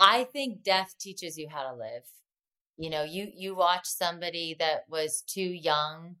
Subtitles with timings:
[0.00, 2.04] I think death teaches you how to live.
[2.76, 6.16] You know, you you watch somebody that was too young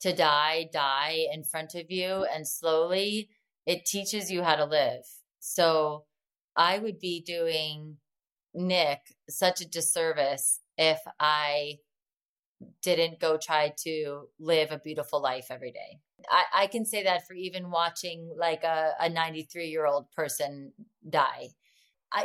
[0.00, 3.30] to die die in front of you and slowly
[3.66, 5.04] it teaches you how to live.
[5.40, 6.04] So
[6.56, 7.98] I would be doing
[8.54, 11.78] Nick such a disservice if I
[12.82, 15.98] didn't go try to live a beautiful life every day.
[16.30, 20.72] I, I can say that for even watching like a, a 93 year old person
[21.08, 21.50] die.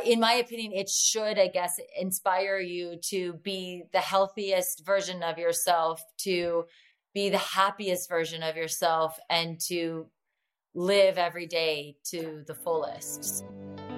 [0.04, 5.36] In my opinion, it should, I guess, inspire you to be the healthiest version of
[5.36, 6.64] yourself, to
[7.12, 10.06] be the happiest version of yourself, and to
[10.74, 13.44] live every day to the fullest.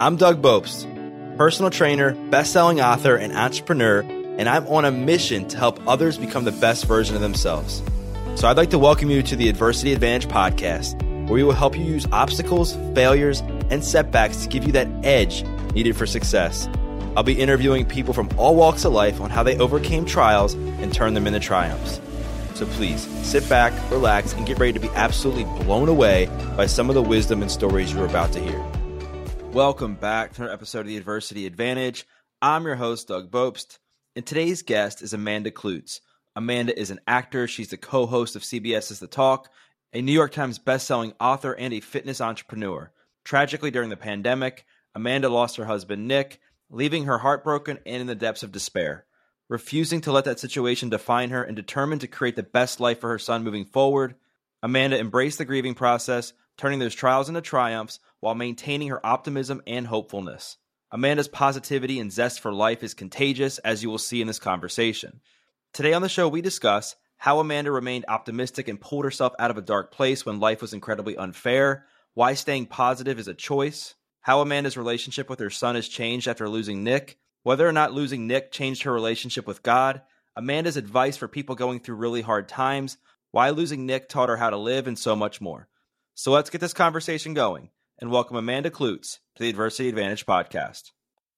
[0.00, 5.56] I'm Doug Bopst, personal trainer, best-selling author, and entrepreneur, and I'm on a mission to
[5.56, 7.80] help others become the best version of themselves.
[8.34, 11.78] So I'd like to welcome you to the Adversity Advantage podcast, where we will help
[11.78, 13.40] you use obstacles, failures,
[13.70, 15.44] and setbacks to give you that edge
[15.76, 16.70] needed for success.
[17.16, 20.92] I'll be interviewing people from all walks of life on how they overcame trials and
[20.92, 22.00] turned them into triumphs.
[22.54, 26.88] So please sit back, relax, and get ready to be absolutely blown away by some
[26.88, 28.58] of the wisdom and stories you're about to hear.
[29.52, 32.06] Welcome back to another episode of the Adversity Advantage.
[32.40, 33.78] I'm your host, Doug Bopst,
[34.14, 36.00] and today's guest is Amanda Kloots.
[36.34, 37.46] Amanda is an actor.
[37.46, 39.50] She's the co host of CBS's The Talk,
[39.92, 42.90] a New York Times bestselling author, and a fitness entrepreneur.
[43.24, 44.64] Tragically, during the pandemic,
[44.96, 49.04] Amanda lost her husband, Nick, leaving her heartbroken and in the depths of despair.
[49.46, 53.10] Refusing to let that situation define her and determined to create the best life for
[53.10, 54.14] her son moving forward,
[54.62, 59.86] Amanda embraced the grieving process, turning those trials into triumphs while maintaining her optimism and
[59.86, 60.56] hopefulness.
[60.90, 65.20] Amanda's positivity and zest for life is contagious, as you will see in this conversation.
[65.74, 69.58] Today on the show, we discuss how Amanda remained optimistic and pulled herself out of
[69.58, 71.84] a dark place when life was incredibly unfair,
[72.14, 73.94] why staying positive is a choice,
[74.26, 78.26] how Amanda's relationship with her son has changed after losing Nick, whether or not losing
[78.26, 80.02] Nick changed her relationship with God,
[80.34, 82.98] Amanda's advice for people going through really hard times,
[83.30, 85.68] why losing Nick taught her how to live, and so much more.
[86.16, 87.70] So let's get this conversation going
[88.00, 90.90] and welcome Amanda Kloots to the Adversity Advantage podcast.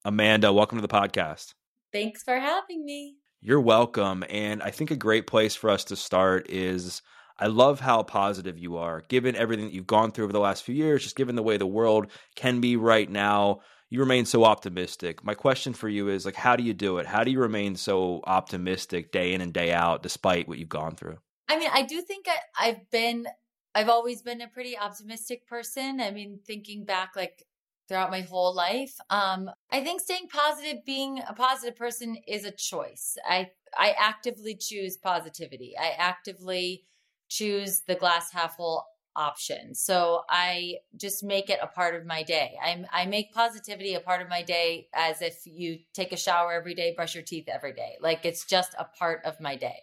[0.06, 1.52] Amanda, welcome to the podcast.
[1.92, 3.16] Thanks for having me.
[3.42, 4.24] You're welcome.
[4.30, 7.02] And I think a great place for us to start is
[7.38, 10.64] I love how positive you are, given everything that you've gone through over the last
[10.64, 13.60] few years, just given the way the world can be right now.
[13.90, 15.24] You remain so optimistic.
[15.24, 17.06] My question for you is like how do you do it?
[17.06, 20.94] How do you remain so optimistic day in and day out despite what you've gone
[20.94, 21.18] through?
[21.48, 23.26] I mean, I do think I, I've been
[23.74, 26.00] I've always been a pretty optimistic person.
[26.00, 27.44] I mean, thinking back like
[27.88, 28.94] throughout my whole life.
[29.08, 33.16] Um, I think staying positive, being a positive person is a choice.
[33.26, 35.74] I I actively choose positivity.
[35.78, 36.84] I actively
[37.28, 38.84] choose the glass half full
[39.16, 39.74] option.
[39.74, 42.56] So I just make it a part of my day.
[42.62, 46.52] I I make positivity a part of my day as if you take a shower
[46.52, 47.96] every day, brush your teeth every day.
[48.00, 49.80] Like it's just a part of my day.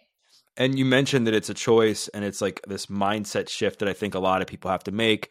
[0.56, 3.92] And you mentioned that it's a choice and it's like this mindset shift that I
[3.92, 5.30] think a lot of people have to make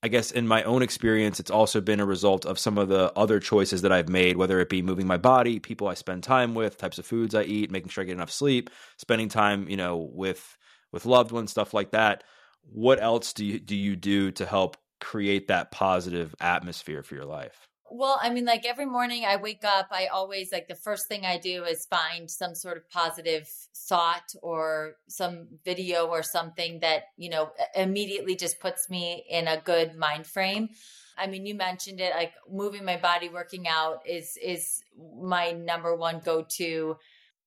[0.00, 3.12] I guess in my own experience, it's also been a result of some of the
[3.16, 6.54] other choices that I've made, whether it be moving my body, people I spend time
[6.54, 9.76] with, types of foods I eat, making sure I get enough sleep, spending time, you
[9.76, 10.56] know, with
[10.92, 12.24] with loved ones, stuff like that.
[12.62, 17.24] What else do you do you do to help create that positive atmosphere for your
[17.24, 17.68] life?
[17.90, 21.24] Well, I mean, like every morning I wake up, I always like the first thing
[21.24, 27.04] I do is find some sort of positive thought or some video or something that,
[27.16, 30.68] you know, immediately just puts me in a good mind frame.
[31.16, 34.82] I mean, you mentioned it like moving my body, working out is is
[35.18, 36.96] my number one go-to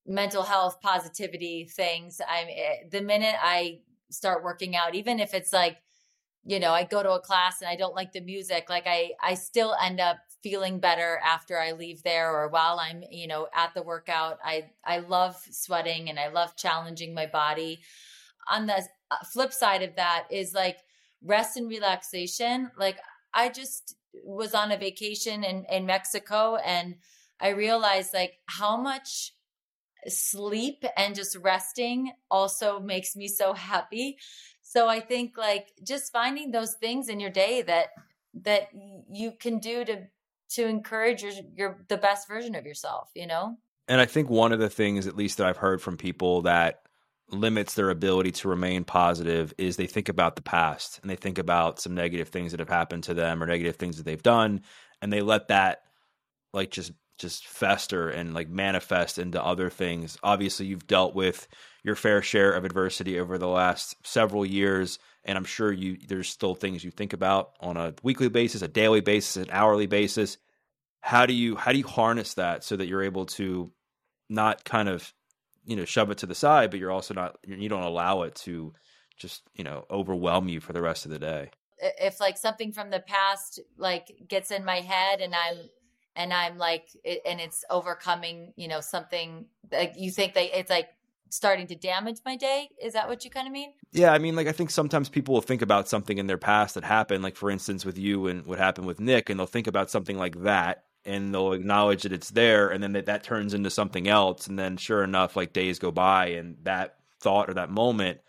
[0.06, 2.20] mental health positivity things.
[2.28, 3.80] I'm eh, the minute I
[4.10, 5.78] start working out, even if it's like
[6.44, 9.12] you know i go to a class and i don't like the music like i
[9.22, 13.48] i still end up feeling better after I leave there or while I'm, you know,
[13.54, 14.38] at the workout.
[14.44, 17.80] I I love sweating and I love challenging my body.
[18.50, 20.78] On the uh, flip side of that is like
[21.24, 22.70] rest and relaxation.
[22.76, 22.98] Like
[23.32, 26.96] I just was on a vacation in in Mexico and
[27.40, 29.32] I realized like how much
[30.08, 34.18] sleep and just resting also makes me so happy.
[34.62, 37.88] So I think like just finding those things in your day that
[38.34, 38.68] that
[39.10, 40.06] you can do to
[40.50, 43.56] to encourage your, your the best version of yourself you know
[43.88, 46.82] and i think one of the things at least that i've heard from people that
[47.30, 51.38] limits their ability to remain positive is they think about the past and they think
[51.38, 54.60] about some negative things that have happened to them or negative things that they've done
[55.00, 55.82] and they let that
[56.52, 61.46] like just just fester and like manifest into other things obviously you've dealt with
[61.84, 66.28] your fair share of adversity over the last several years and I'm sure you there's
[66.28, 70.36] still things you think about on a weekly basis, a daily basis, an hourly basis.
[71.00, 73.72] how do you how do you harness that so that you're able to
[74.28, 75.12] not kind of
[75.64, 78.34] you know shove it to the side but you're also not you don't allow it
[78.34, 78.72] to
[79.16, 82.90] just you know overwhelm you for the rest of the day if like something from
[82.90, 85.56] the past like gets in my head and i'm
[86.16, 86.88] and i'm like
[87.26, 90.88] and it's overcoming you know something like you think that it's like
[91.32, 92.68] starting to damage my day.
[92.80, 93.72] Is that what you kind of mean?
[93.92, 96.74] Yeah i mean like i think sometimes people will think about something in their past
[96.74, 99.66] that happened like for instance with you and what happened with nick and they'll think
[99.66, 103.54] about something like that and they'll acknowledge that it's there and then that, that turns
[103.54, 107.54] into something else and then sure enough like days go by and that thought or
[107.54, 108.20] that moment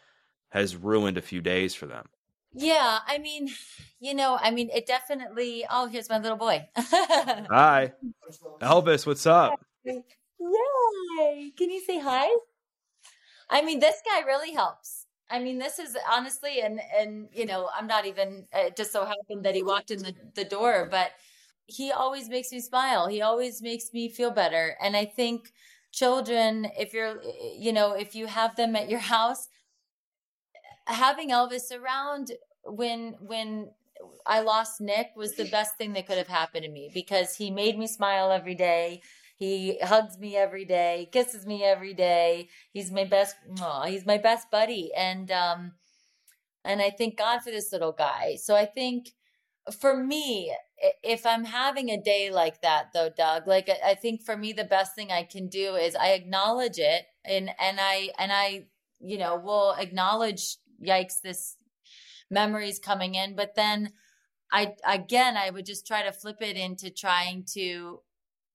[0.49, 2.07] has ruined a few days for them
[2.53, 3.49] yeah i mean
[3.99, 7.91] you know i mean it definitely oh here's my little boy hi
[8.61, 12.27] elvis what's up yay can you say hi
[13.49, 17.67] i mean this guy really helps I mean, this is honestly, and and you know,
[17.75, 18.45] I'm not even.
[18.53, 21.11] Uh, it just so happened that he walked in the the door, but
[21.65, 23.07] he always makes me smile.
[23.07, 24.75] He always makes me feel better.
[24.81, 25.51] And I think
[25.91, 27.21] children, if you're,
[27.57, 29.47] you know, if you have them at your house,
[30.85, 32.31] having Elvis around
[32.63, 33.71] when, when
[34.25, 37.51] I lost Nick was the best thing that could have happened to me because he
[37.51, 39.01] made me smile every day.
[39.37, 42.49] He hugs me every day, kisses me every day.
[42.71, 43.35] He's my best,
[43.87, 44.91] he's my best buddy.
[44.95, 45.73] And, um,
[46.63, 48.37] and I thank God for this little guy.
[48.41, 49.09] So I think
[49.79, 50.53] for me,
[51.03, 54.63] if I'm having a day like that though, Doug, like I think for me the
[54.63, 58.65] best thing I can do is I acknowledge it and and I and I
[58.99, 61.57] you know will acknowledge yikes this
[62.29, 63.91] memories coming in, but then
[64.51, 68.01] I again I would just try to flip it into trying to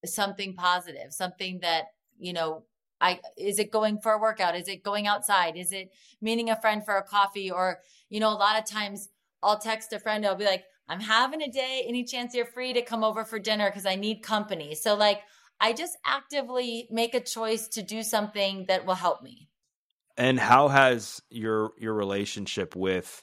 [0.04, 1.86] something positive, something that
[2.18, 2.64] you know
[3.00, 4.56] I is it going for a workout?
[4.56, 5.56] Is it going outside?
[5.56, 7.50] Is it meeting a friend for a coffee?
[7.50, 9.08] Or you know a lot of times
[9.42, 10.24] I'll text a friend.
[10.24, 11.84] I'll be like, I'm having a day.
[11.86, 14.74] Any chance you're free to come over for dinner because I need company.
[14.74, 15.22] So like
[15.60, 19.47] I just actively make a choice to do something that will help me.
[20.18, 23.22] And how has your your relationship with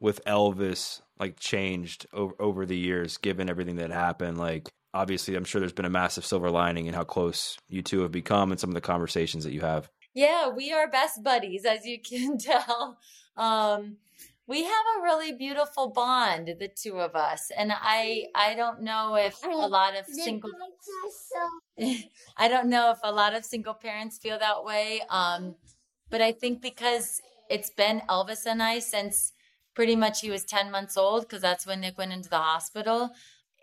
[0.00, 5.44] with Elvis like changed over, over the years given everything that happened like obviously I'm
[5.44, 8.58] sure there's been a massive silver lining in how close you two have become and
[8.58, 9.90] some of the conversations that you have.
[10.14, 12.98] Yeah, we are best buddies as you can tell.
[13.36, 13.98] Um
[14.46, 19.14] we have a really beautiful bond the two of us and i i don't know
[19.14, 20.50] if a lot of single
[22.36, 25.54] i don't know if a lot of single parents feel that way um
[26.10, 29.32] but i think because it's been elvis and i since
[29.74, 33.10] pretty much he was 10 months old because that's when nick went into the hospital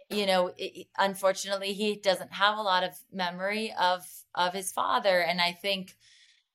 [0.09, 4.05] you know it, unfortunately he doesn't have a lot of memory of
[4.35, 5.19] of his father.
[5.21, 5.95] And i think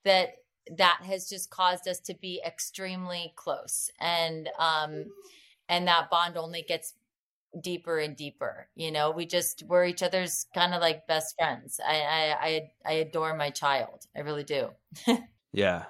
[0.04, 0.36] that
[0.78, 3.90] that has just caused us to be extremely close.
[4.00, 5.06] And um
[5.68, 6.94] and that bond only gets
[7.62, 9.10] deeper and deeper you know?
[9.10, 11.80] We just we're each other's kind of like best friends.
[11.86, 14.06] I i i, I adore my child.
[14.16, 14.70] I really do
[15.52, 15.84] yeah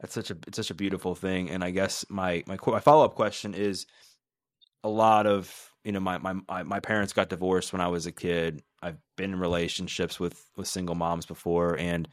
[0.00, 3.14] that's such a it's such a beautiful thing and i guess my my my follow-up
[3.14, 3.86] question is
[4.84, 8.12] a lot of you know my my my parents got divorced when i was a
[8.12, 8.62] kid.
[8.82, 12.08] I've been in relationships with with single moms before and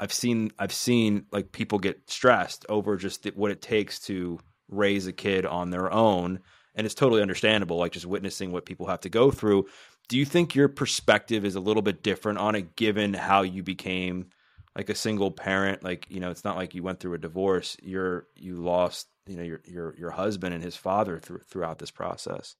[0.00, 5.06] I've seen I've seen like people get stressed over just what it takes to raise
[5.06, 6.40] a kid on their own
[6.74, 9.66] and it's totally understandable like just witnessing what people have to go through.
[10.08, 13.62] Do you think your perspective is a little bit different on it given how you
[13.62, 14.30] became
[14.76, 17.76] like a single parent like you know it's not like you went through a divorce
[17.82, 21.90] you're you lost you know your your your husband and his father through, throughout this
[21.90, 22.54] process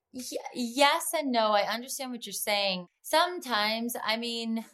[0.55, 4.65] yes and no i understand what you're saying sometimes i mean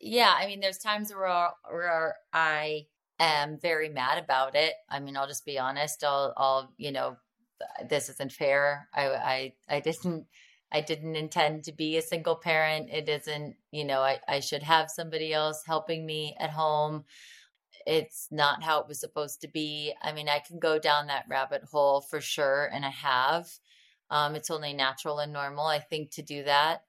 [0.00, 2.86] yeah, I mean, there's times where where I
[3.18, 4.74] am very mad about it.
[4.88, 6.04] I mean, I'll just be honest.
[6.04, 7.16] I'll, I'll, you know,
[7.88, 8.88] this isn't fair.
[8.94, 10.26] I, I, I didn't,
[10.70, 12.90] I didn't intend to be a single parent.
[12.90, 17.04] It isn't, you know, I, I should have somebody else helping me at home.
[17.86, 19.94] It's not how it was supposed to be.
[20.02, 23.48] I mean, I can go down that rabbit hole for sure, and I have.
[24.10, 26.84] Um, it's only natural and normal, I think, to do that.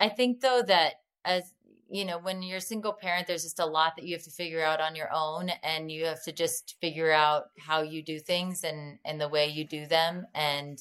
[0.00, 0.94] I think though that
[1.24, 1.52] as
[1.92, 4.30] you know, when you're a single parent, there's just a lot that you have to
[4.30, 8.20] figure out on your own, and you have to just figure out how you do
[8.20, 10.78] things and and the way you do them, and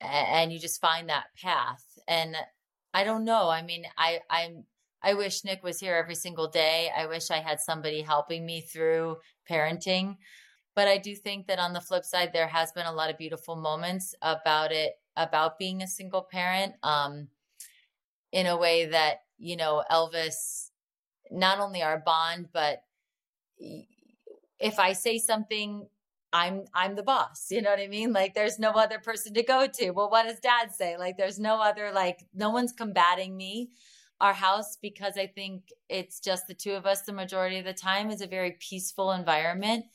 [0.00, 1.84] and you just find that path.
[2.06, 2.36] And
[2.94, 3.48] I don't know.
[3.48, 4.64] I mean, I I'm
[5.02, 6.90] I wish Nick was here every single day.
[6.96, 10.16] I wish I had somebody helping me through parenting.
[10.74, 13.18] But I do think that on the flip side, there has been a lot of
[13.18, 17.28] beautiful moments about it, about being a single parent, um,
[18.32, 20.70] in a way that you know, Elvis,
[21.30, 22.82] not only our bond, but
[24.58, 25.86] if I say something
[26.32, 27.46] I'm I'm the boss.
[27.50, 28.12] You know what I mean?
[28.12, 29.90] Like there's no other person to go to.
[29.90, 30.96] Well, what does dad say?
[30.96, 33.70] Like there's no other like no one's combating me.
[34.20, 37.72] Our house because I think it's just the two of us the majority of the
[37.72, 39.86] time is a very peaceful environment.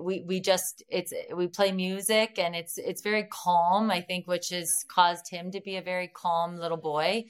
[0.00, 4.48] We we just it's we play music and it's it's very calm, I think which
[4.50, 7.26] has caused him to be a very calm little boy.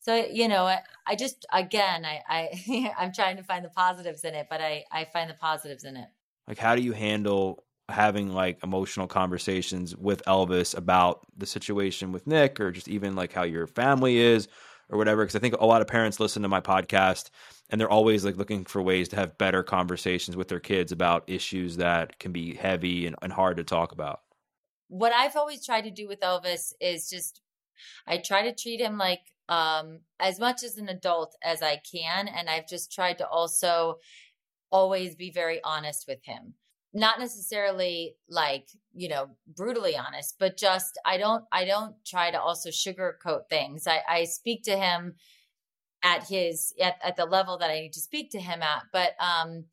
[0.00, 4.24] So you know, I, I just again, I, I I'm trying to find the positives
[4.24, 6.08] in it, but I I find the positives in it.
[6.48, 12.26] Like, how do you handle having like emotional conversations with Elvis about the situation with
[12.26, 14.48] Nick, or just even like how your family is,
[14.88, 15.22] or whatever?
[15.22, 17.30] Because I think a lot of parents listen to my podcast
[17.70, 21.24] and they're always like looking for ways to have better conversations with their kids about
[21.26, 24.20] issues that can be heavy and, and hard to talk about.
[24.88, 27.40] What I've always tried to do with Elvis is just
[28.06, 32.28] I try to treat him like um, as much as an adult as I can.
[32.28, 33.98] And I've just tried to also
[34.72, 36.54] always be very honest with him.
[36.94, 42.40] Not necessarily like, you know, brutally honest, but just I don't I don't try to
[42.40, 43.86] also sugarcoat things.
[43.86, 45.14] I, I speak to him
[46.02, 48.82] at his at, at the level that I need to speak to him at.
[48.92, 49.66] But um,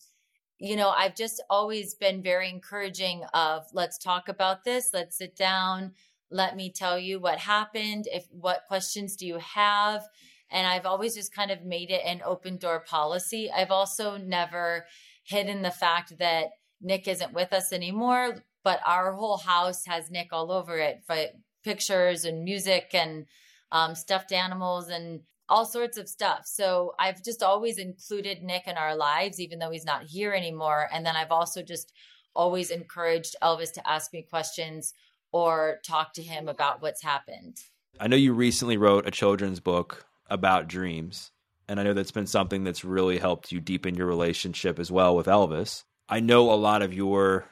[0.59, 5.35] you know, I've just always been very encouraging of let's talk about this, let's sit
[5.35, 5.93] down,
[6.31, 10.03] let me tell you what happened, if what questions do you have?
[10.51, 13.51] And I've always just kind of made it an open door policy.
[13.51, 14.85] I've also never
[15.23, 16.47] hidden the fact that
[16.81, 21.17] Nick isn't with us anymore, but our whole house has Nick all over it for
[21.63, 23.25] pictures and music and
[23.71, 26.41] um, stuffed animals and all sorts of stuff.
[26.45, 30.87] So I've just always included Nick in our lives, even though he's not here anymore.
[30.91, 31.91] And then I've also just
[32.35, 34.93] always encouraged Elvis to ask me questions
[35.31, 37.57] or talk to him about what's happened.
[37.99, 41.31] I know you recently wrote a children's book about dreams.
[41.67, 45.15] And I know that's been something that's really helped you deepen your relationship as well
[45.15, 45.83] with Elvis.
[46.07, 47.45] I know a lot of your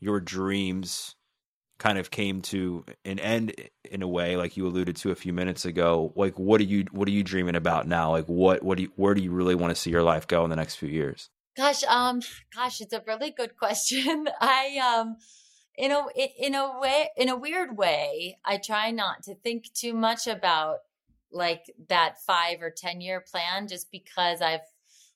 [0.00, 1.16] your dreams
[1.78, 3.52] kind of came to an end
[3.90, 6.84] in a way like you alluded to a few minutes ago like what are you
[6.92, 9.54] what are you dreaming about now like what what do you where do you really
[9.54, 12.20] want to see your life go in the next few years gosh um
[12.54, 15.16] gosh it's a really good question i um
[15.76, 16.06] in a
[16.38, 20.78] in a way in a weird way i try not to think too much about
[21.32, 24.60] like that five or 10 year plan just because I've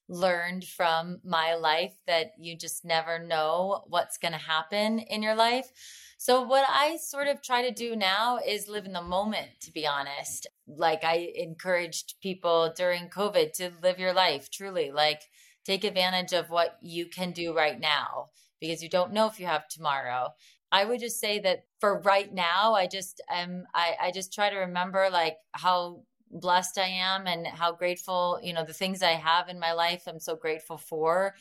[0.08, 5.34] learned from my life that you just never know what's going to happen in your
[5.34, 5.70] life.
[6.16, 9.72] So, what I sort of try to do now is live in the moment, to
[9.72, 10.46] be honest.
[10.66, 15.22] Like, I encouraged people during COVID to live your life truly, like,
[15.64, 19.46] take advantage of what you can do right now because you don't know if you
[19.46, 20.30] have tomorrow.
[20.70, 24.50] I would just say that for right now, I just am, I, I just try
[24.50, 29.12] to remember like how blessed I am and how grateful, you know, the things I
[29.12, 31.34] have in my life, I'm so grateful for.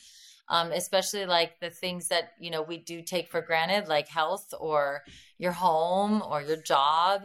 [0.49, 4.53] Um, especially like the things that, you know, we do take for granted, like health
[4.57, 5.03] or
[5.37, 7.23] your home or your job.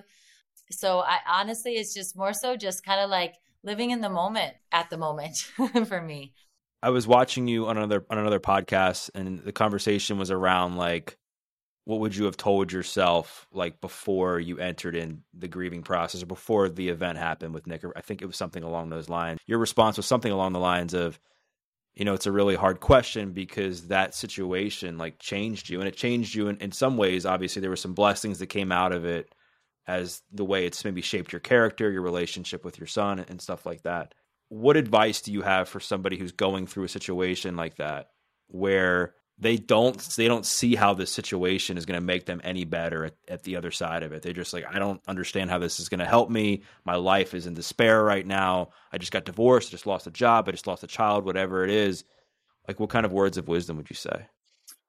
[0.73, 4.55] So I honestly, it's just more so just kind of like living in the moment
[4.73, 5.37] at the moment
[5.87, 6.35] for me.
[6.83, 11.17] I was watching you on another on another podcast and the conversation was around like
[11.85, 16.27] what would you have told yourself like before you entered in the grieving process or
[16.27, 17.83] before the event happened with Nick?
[17.97, 19.41] I think it was something along those lines.
[19.47, 21.19] Your response was something along the lines of,
[21.95, 25.97] you know, it's a really hard question because that situation like changed you and it
[25.97, 27.27] changed you in, in some ways.
[27.27, 29.35] Obviously, there were some blessings that came out of it
[29.87, 33.67] as the way it's maybe shaped your character, your relationship with your son, and stuff
[33.67, 34.15] like that.
[34.49, 38.11] What advice do you have for somebody who's going through a situation like that
[38.47, 42.65] where they don't they don't see how this situation is going to make them any
[42.65, 44.23] better at, at, the other side of it.
[44.23, 46.63] They're just like, I don't understand how this is going to help me.
[46.85, 48.69] My life is in despair right now.
[48.93, 49.71] I just got divorced.
[49.71, 50.49] I just lost a job.
[50.49, 51.25] I just lost a child.
[51.25, 52.05] Whatever it is,
[52.69, 54.27] like, what kind of words of wisdom would you say?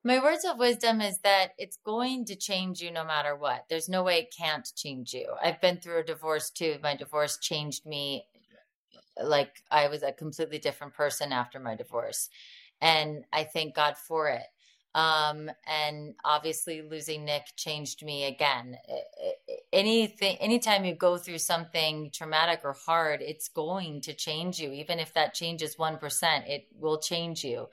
[0.03, 3.65] My words of wisdom is that it's going to change you no matter what.
[3.69, 5.33] There's no way it can't change you.
[5.41, 6.77] I've been through a divorce too.
[6.83, 8.25] My divorce changed me.
[9.21, 12.29] Like I was a completely different person after my divorce
[12.83, 14.43] and I thank God for it.
[14.93, 18.77] Um, and obviously losing Nick changed me again.
[19.71, 24.71] Anything, anytime you go through something traumatic or hard, it's going to change you.
[24.71, 27.69] Even if that change is 1%, it will change you.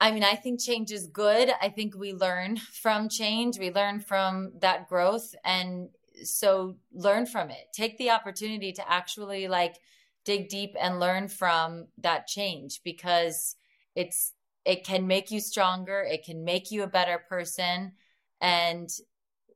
[0.00, 1.50] I mean, I think change is good.
[1.60, 3.58] I think we learn from change.
[3.58, 5.34] We learn from that growth.
[5.44, 5.90] And
[6.24, 7.68] so learn from it.
[7.74, 9.76] Take the opportunity to actually like
[10.24, 13.54] dig deep and learn from that change because
[14.00, 14.32] it's
[14.64, 17.92] it can make you stronger it can make you a better person
[18.40, 18.88] and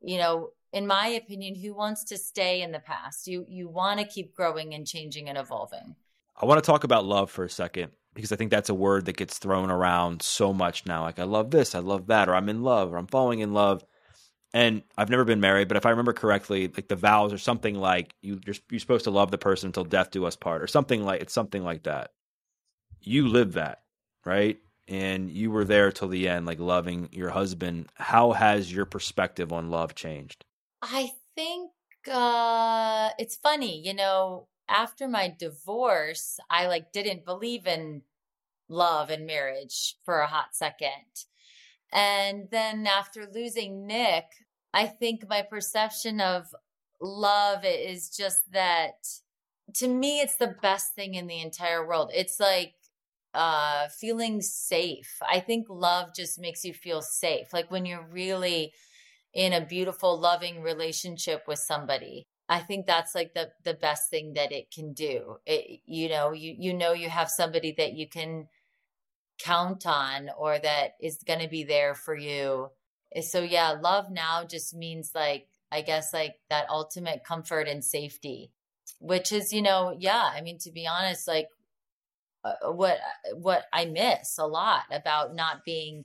[0.03, 4.01] you know in my opinion who wants to stay in the past you you want
[4.01, 5.95] to keep growing and changing and evolving
[6.41, 9.07] i want to talk about love for a second because I think that's a word
[9.07, 11.03] that gets thrown around so much now.
[11.03, 13.53] Like, I love this, I love that, or I'm in love, or I'm falling in
[13.53, 13.85] love.
[14.53, 17.75] And I've never been married, but if I remember correctly, like the vows are something
[17.75, 20.69] like you, you're, you're supposed to love the person until death do us part, or
[20.69, 22.13] something like it's something like that.
[23.01, 23.83] You live that,
[24.25, 24.59] right?
[24.87, 27.89] And you were there till the end, like loving your husband.
[27.95, 30.45] How has your perspective on love changed?
[30.83, 31.71] I think
[32.11, 38.03] uh, it's funny, you know, after my divorce, I like didn't believe in
[38.69, 41.25] love and marriage for a hot second.
[41.93, 44.27] And then after losing Nick,
[44.73, 46.47] I think my perception of
[47.01, 49.07] love is just that
[49.75, 52.11] to me it's the best thing in the entire world.
[52.15, 52.75] It's like
[53.35, 55.19] uh feeling safe.
[55.29, 57.53] I think love just makes you feel safe.
[57.53, 58.73] Like when you're really
[59.35, 64.35] in a beautiful loving relationship with somebody i think that's like the the best thing
[64.35, 68.09] that it can do it, you know you you know you have somebody that you
[68.09, 68.47] can
[69.39, 72.69] count on or that is going to be there for you
[73.15, 77.85] eh, so yeah love now just means like i guess like that ultimate comfort and
[77.85, 78.53] safety
[79.01, 81.49] which is you know yeah i mean to be honest like
[82.45, 86.05] Uh, uh, what uh, what i miss a lot about not being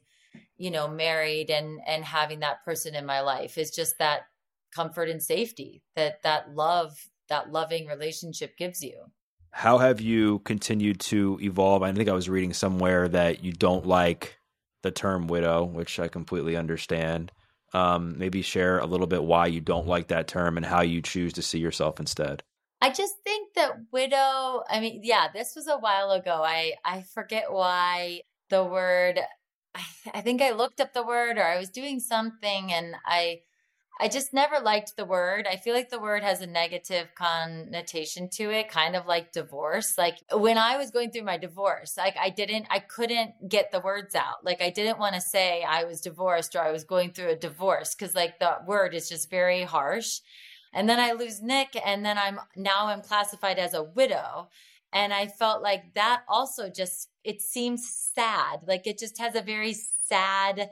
[0.57, 4.21] you know married and and having that person in my life is just that
[4.73, 8.95] comfort and safety that that love that loving relationship gives you.
[9.51, 11.83] How have you continued to evolve?
[11.83, 14.37] I think i was reading somewhere that you don't like
[14.81, 17.31] the term widow which i completely understand.
[17.71, 21.03] Um, maybe share a little bit why you don't like that term and how you
[21.03, 22.41] choose to see yourself instead
[22.81, 26.41] I just think that widow, I mean, yeah, this was a while ago.
[26.45, 29.19] I I forget why the word
[30.13, 33.41] I, think I looked up the word or I was doing something and I
[34.01, 35.45] I just never liked the word.
[35.45, 39.95] I feel like the word has a negative connotation to it, kind of like divorce.
[39.97, 43.81] Like when I was going through my divorce, like I didn't, I couldn't get the
[43.81, 44.45] words out.
[44.45, 47.35] Like I didn't want to say I was divorced or I was going through a
[47.35, 50.21] divorce because like the word is just very harsh.
[50.73, 54.49] And then I lose Nick and then I'm now I'm classified as a widow.
[54.91, 58.61] And I felt like that also just, it seems sad.
[58.67, 60.71] Like it just has a very sad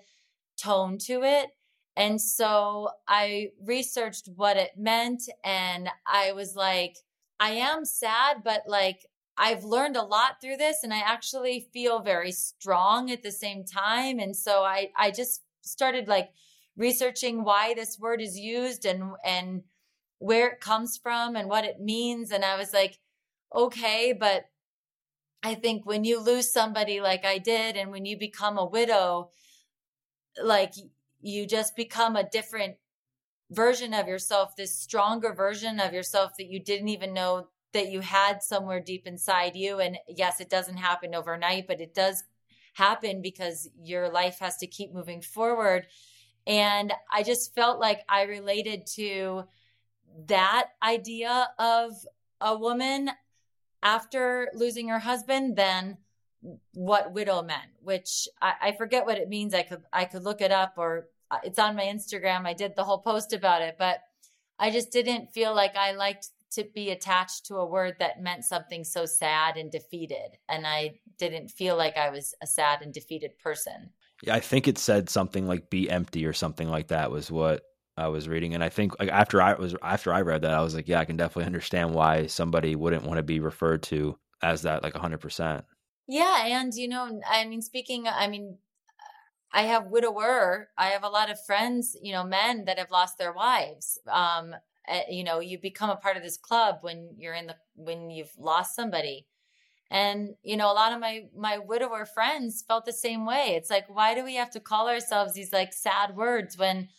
[0.62, 1.50] tone to it.
[1.96, 5.24] And so I researched what it meant.
[5.44, 6.98] And I was like,
[7.40, 9.06] I am sad, but like
[9.38, 13.64] I've learned a lot through this and I actually feel very strong at the same
[13.64, 14.20] time.
[14.20, 16.30] And so I, I just started like
[16.76, 19.64] researching why this word is used and, and
[20.20, 22.32] where it comes from and what it means.
[22.32, 22.98] And I was like,
[23.56, 24.46] okay, but
[25.44, 29.30] I think when you lose somebody like I did and when you become a widow,
[30.44, 30.74] like
[31.22, 32.76] you just become a different
[33.52, 38.02] version of yourself, this stronger version of yourself that you didn't even know that you
[38.02, 39.80] had somewhere deep inside you.
[39.80, 42.24] And yes, it doesn't happen overnight, but it does
[42.74, 45.88] happen because your life has to keep moving forward.
[46.46, 49.44] And I just felt like I related to
[50.26, 51.94] that idea of
[52.42, 53.12] a woman
[53.84, 55.98] after losing her husband than
[56.74, 59.54] what widow meant, which I, I, forget what it means.
[59.54, 62.46] I could I could look it up or uh, it's on my Instagram.
[62.46, 64.00] I did the whole post about it, but
[64.60, 68.46] I just didn't feel like I liked to be attached to a word that meant
[68.46, 70.38] something so sad and defeated.
[70.48, 73.90] And I didn't feel like I was a sad and defeated person.
[74.24, 77.64] Yeah, I think it said something like be empty or something like that was what
[77.98, 80.62] I was reading, and I think like after I was after I read that, I
[80.62, 84.18] was like, yeah, I can definitely understand why somebody wouldn't want to be referred to
[84.42, 85.66] as that, like hundred percent.
[86.08, 88.58] Yeah, and you know, I mean, speaking, I mean,
[89.52, 90.70] I have widower.
[90.78, 93.98] I have a lot of friends, you know, men that have lost their wives.
[94.08, 94.56] Um,
[95.10, 98.32] you know, you become a part of this club when you're in the when you've
[98.38, 99.28] lost somebody
[99.90, 103.70] and you know a lot of my my widower friends felt the same way it's
[103.70, 106.90] like why do we have to call ourselves these like sad words when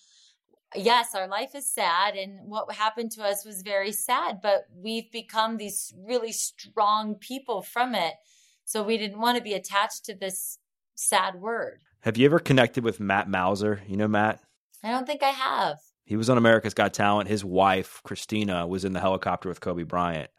[0.74, 5.11] yes, our life is sad and what happened to us was very sad, but we've
[5.11, 8.14] become these really strong people from it.
[8.64, 10.59] So we didn't want to be attached to this
[10.94, 11.81] sad word.
[12.00, 13.81] Have you ever connected with Matt Mauser?
[13.87, 14.40] You know Matt?
[14.85, 15.78] I don't think I have.
[16.04, 17.28] He was on America's Got Talent.
[17.28, 20.31] His wife, Christina, was in the helicopter with Kobe Bryant.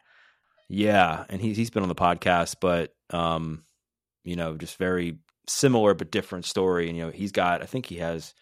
[0.68, 3.64] Yeah, and he's he's been on the podcast, but um,
[4.24, 6.88] you know, just very similar but different story.
[6.88, 8.34] And you know, he's got I think he has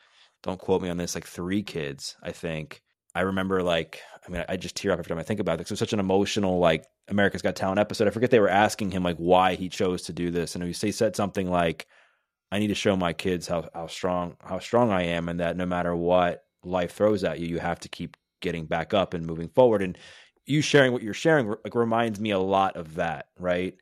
[0.43, 2.83] don't quote me on this, like three kids, I think.
[3.15, 5.71] I remember like I mean I just tear up every time I think about because
[5.71, 8.07] it was such an emotional like America's Got Talent episode.
[8.07, 10.73] I forget they were asking him like why he chose to do this, and he
[10.93, 11.87] said something like,
[12.53, 15.57] "I need to show my kids how how strong how strong I am, and that
[15.57, 19.27] no matter what life throws at you, you have to keep getting back up and
[19.27, 19.99] moving forward." And
[20.47, 23.75] you sharing what you're sharing like reminds me a lot of that, right?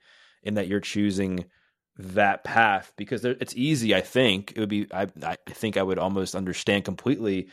[0.44, 1.44] In that you're choosing
[1.98, 3.94] that path because it's easy.
[3.94, 4.86] I think it would be.
[4.92, 7.48] I I think I would almost understand completely.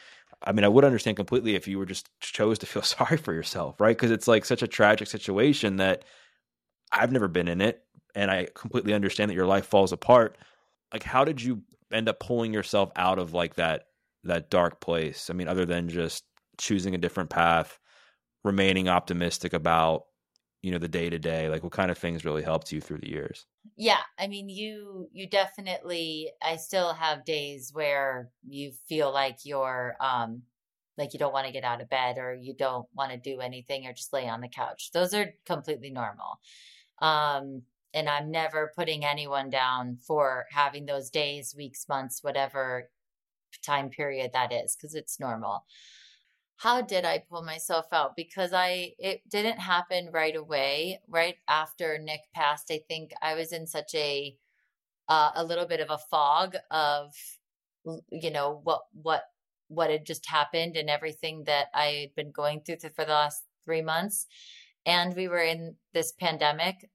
[0.45, 3.33] I mean, I would understand completely if you were just chose to feel sorry for
[3.33, 3.95] yourself, right?
[3.95, 6.03] Because it's like such a tragic situation that
[6.91, 7.83] I've never been in it,
[8.15, 10.37] and I completely understand that your life falls apart.
[10.91, 13.85] Like, how did you end up pulling yourself out of like that
[14.25, 15.29] that dark place?
[15.29, 16.23] I mean, other than just
[16.57, 17.79] choosing a different path,
[18.43, 20.03] remaining optimistic about
[20.63, 22.99] you know the day to day like what kind of things really helped you through
[22.99, 23.45] the years?
[23.75, 29.95] Yeah i mean you you definitely i still have days where you feel like you're
[30.01, 30.43] um
[30.97, 33.39] like you don't want to get out of bed or you don't want to do
[33.39, 34.91] anything or just lay on the couch.
[34.91, 36.39] Those are completely normal.
[36.99, 37.63] Um
[37.95, 42.89] and i'm never putting anyone down for having those days weeks months whatever
[43.63, 45.65] time period that is because it's normal
[46.57, 48.15] how did I pull myself out?
[48.15, 50.99] Because I it didn't happen right away.
[51.07, 54.37] Right after Nick passed, I think I was in such a
[55.09, 57.13] uh, a little bit of a fog of
[58.11, 59.23] you know what what
[59.67, 63.43] what had just happened and everything that I had been going through for the last
[63.65, 64.27] three months,
[64.85, 66.89] and we were in this pandemic.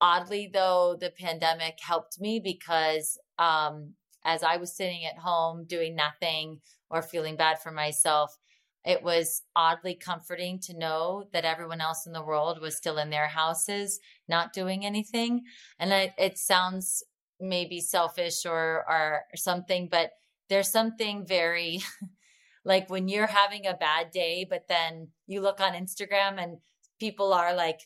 [0.00, 3.94] Oddly, though, the pandemic helped me because um,
[4.24, 8.36] as I was sitting at home doing nothing or feeling bad for myself,
[8.84, 13.10] it was oddly comforting to know that everyone else in the world was still in
[13.10, 15.42] their houses, not doing anything.
[15.78, 17.02] And it, it sounds
[17.40, 20.12] maybe selfish or, or something, but
[20.48, 21.82] there's something very
[22.64, 26.58] like when you're having a bad day, but then you look on Instagram and
[26.98, 27.80] people are like,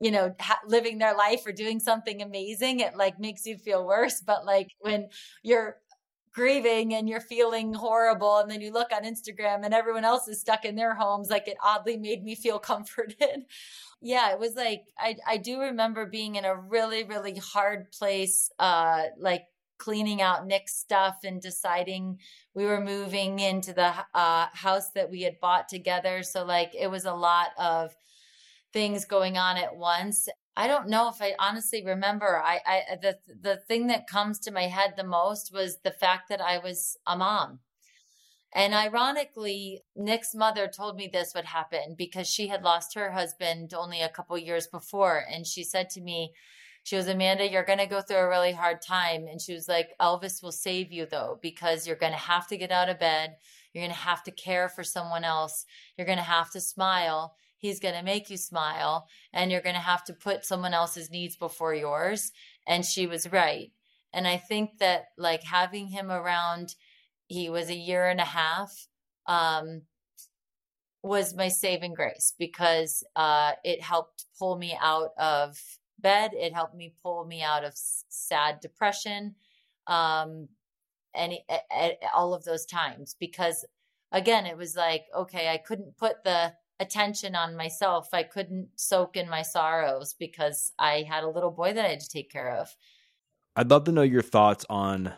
[0.00, 3.86] you know, ha- living their life or doing something amazing, it like makes you feel
[3.86, 4.20] worse.
[4.20, 5.08] But like when
[5.42, 5.76] you're
[6.34, 10.40] grieving and you're feeling horrible and then you look on Instagram and everyone else is
[10.40, 13.44] stuck in their homes like it oddly made me feel comforted.
[14.02, 18.50] yeah, it was like I I do remember being in a really really hard place
[18.58, 19.44] uh like
[19.78, 22.18] cleaning out Nick's stuff and deciding
[22.54, 26.88] we were moving into the uh house that we had bought together so like it
[26.88, 27.94] was a lot of
[28.72, 32.40] things going on at once I don't know if I honestly remember.
[32.42, 36.28] I, I the the thing that comes to my head the most was the fact
[36.28, 37.60] that I was a mom.
[38.54, 43.74] And ironically, Nick's mother told me this would happen because she had lost her husband
[43.74, 45.24] only a couple years before.
[45.28, 46.32] And she said to me,
[46.84, 49.26] she was, Amanda, you're going to go through a really hard time.
[49.26, 52.56] And she was like, Elvis will save you though, because you're going to have to
[52.56, 53.36] get out of bed.
[53.72, 55.66] You're going to have to care for someone else.
[55.98, 59.74] You're going to have to smile he's going to make you smile and you're going
[59.74, 62.30] to have to put someone else's needs before yours
[62.66, 63.72] and she was right.
[64.12, 66.74] And i think that like having him around
[67.26, 68.86] he was a year and a half
[69.26, 69.82] um
[71.02, 75.58] was my saving grace because uh it helped pull me out of
[75.98, 79.34] bed it helped me pull me out of sad depression
[79.86, 80.48] um
[81.14, 81.32] and
[82.14, 83.64] all of those times because
[84.12, 88.08] again it was like okay i couldn't put the attention on myself.
[88.12, 92.00] I couldn't soak in my sorrows because I had a little boy that I had
[92.00, 92.74] to take care of.
[93.56, 95.12] I'd love to know your thoughts on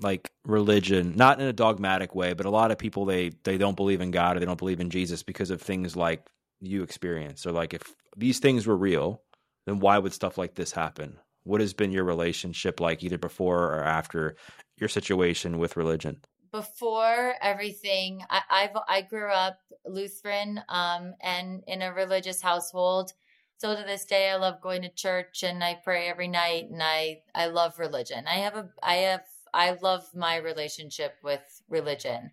[0.00, 3.76] like religion, not in a dogmatic way, but a lot of people they they don't
[3.76, 6.26] believe in God or they don't believe in Jesus because of things like
[6.60, 7.82] you experience or like if
[8.16, 9.20] these things were real,
[9.66, 11.18] then why would stuff like this happen?
[11.44, 14.36] What has been your relationship like either before or after
[14.78, 16.20] your situation with religion?
[16.52, 23.12] Before everything, I, I've I grew up Lutheran um, and in a religious household.
[23.56, 26.82] So to this day, I love going to church and I pray every night, and
[26.82, 28.24] I I love religion.
[28.28, 32.30] I have a I have I love my relationship with religion.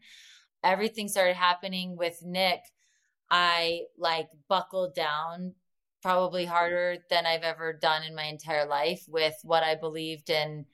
[0.64, 2.62] Everything started happening with Nick.
[3.32, 5.54] I like buckled down
[6.02, 10.66] probably harder than I've ever done in my entire life with what I believed in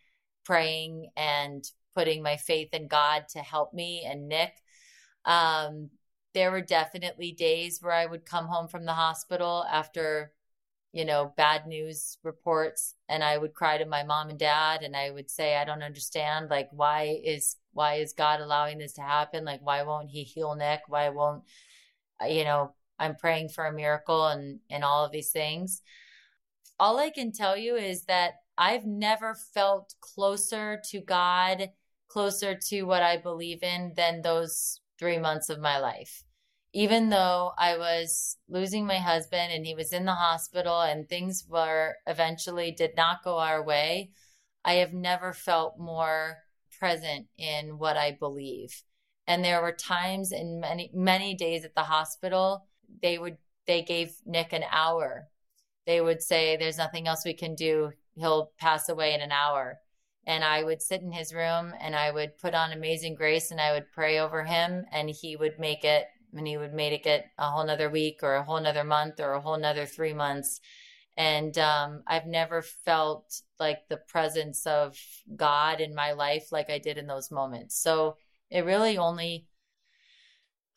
[0.45, 1.63] praying and
[1.95, 4.53] putting my faith in God to help me and Nick.
[5.23, 5.89] Um,
[6.33, 10.33] there were definitely days where I would come home from the hospital after,
[10.91, 14.95] you know, bad news reports and I would cry to my mom and dad and
[14.95, 16.49] I would say, I don't understand.
[16.49, 19.45] Like, why is, why is God allowing this to happen?
[19.45, 20.81] Like, why won't he heal Nick?
[20.87, 21.43] Why won't,
[22.21, 25.81] uh, you know, I'm praying for a miracle and, and all of these things.
[26.79, 31.69] All I can tell you is that I've never felt closer to God
[32.15, 36.23] closer to what I believe in than those three months of my life.
[36.71, 41.43] Even though I was losing my husband and he was in the hospital and things
[41.49, 44.11] were eventually did not go our way,
[44.63, 46.37] I have never felt more
[46.79, 48.81] present in what I believe.
[49.27, 52.65] And there were times in many, many days at the hospital,
[53.01, 53.35] they would,
[53.67, 55.27] they gave Nick an hour.
[55.85, 57.91] They would say, there's nothing else we can do.
[58.15, 59.81] he'll pass away in an hour
[60.27, 63.61] and I would sit in his room and I would put on Amazing Grace and
[63.61, 67.03] I would pray over him and he would make it and he would make it
[67.03, 70.13] get a whole nother week or a whole nother month or a whole nother three
[70.13, 70.59] months.
[71.15, 74.97] And um, I've never felt like the presence of
[75.35, 77.81] God in my life like I did in those moments.
[77.81, 78.17] So
[78.49, 79.47] it really only,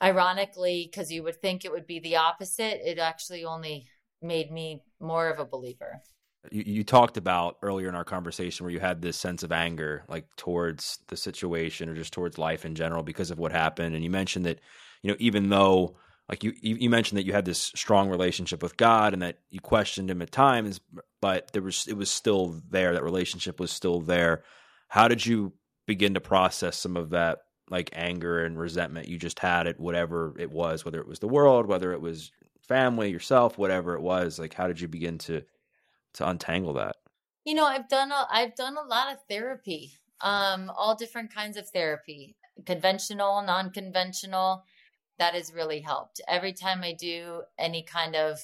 [0.01, 3.89] ironically, because you would think it would be the opposite, it actually only
[4.23, 6.03] made me more of a believer
[6.51, 10.05] you, you talked about earlier in our conversation where you had this sense of anger
[10.09, 13.95] like towards the situation or just towards life in general because of what happened.
[13.95, 14.61] And you mentioned that
[15.03, 15.97] you know even though
[16.29, 19.61] like you you mentioned that you had this strong relationship with God and that you
[19.61, 20.81] questioned him at times
[21.21, 22.95] but there was it was still there.
[22.95, 24.45] That relationship was still there.
[24.89, 25.53] How did you
[25.87, 27.39] begin to process some of that
[27.71, 31.29] like anger and resentment you just had at whatever it was whether it was the
[31.29, 32.31] world whether it was
[32.61, 34.39] family yourself whatever it was?
[34.39, 35.43] Like how did you begin to
[36.14, 36.97] to untangle that?
[37.44, 39.92] You know, I've done a I've done a lot of therapy.
[40.21, 44.64] Um, all different kinds of therapy, conventional, non-conventional.
[45.18, 46.21] That has really helped.
[46.29, 48.38] Every time I do any kind of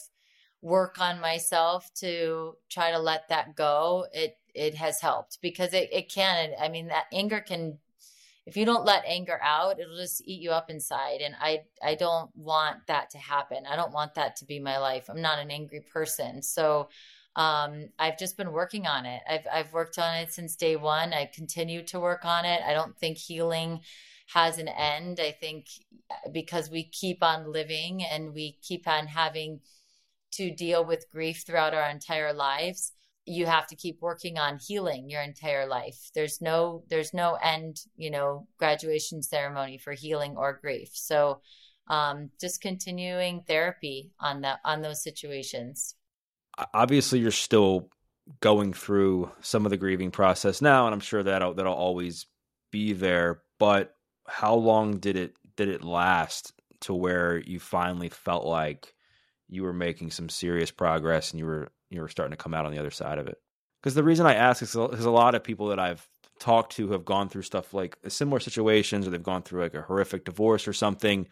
[0.63, 5.89] work on myself to try to let that go, it it has helped because it,
[5.93, 6.51] it can.
[6.61, 7.79] I mean, that anger can
[8.47, 11.95] if you don't let anger out it'll just eat you up inside and i i
[11.95, 15.39] don't want that to happen i don't want that to be my life i'm not
[15.39, 16.89] an angry person so
[17.37, 19.23] um, I've just been working on it.
[19.29, 21.13] I've I've worked on it since day one.
[21.13, 22.61] I continue to work on it.
[22.67, 23.81] I don't think healing
[24.33, 25.19] has an end.
[25.21, 25.67] I think
[26.11, 29.61] uh, because we keep on living and we keep on having
[30.33, 32.93] to deal with grief throughout our entire lives,
[33.27, 36.11] you have to keep working on healing your entire life.
[36.15, 40.91] There's no there's no end, you know, graduation ceremony for healing or grief.
[40.93, 41.41] So
[41.89, 45.97] um, just continuing therapy on that on those situations
[46.73, 47.89] obviously you're still
[48.41, 52.27] going through some of the grieving process now, and I'm sure that'll that'll always
[52.71, 53.43] be there.
[53.59, 53.95] But
[54.27, 58.95] how long did it did it last to where you finally felt like
[59.49, 62.67] you were making some serious progress and you were you were starting to come out
[62.67, 63.39] on the other side of it?
[63.83, 66.07] Because the reason I ask is because a lot of people that I've
[66.41, 69.83] talked to have gone through stuff like similar situations, or they've gone through like a
[69.83, 71.27] horrific divorce or something